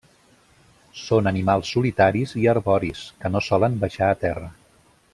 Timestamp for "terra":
4.27-4.53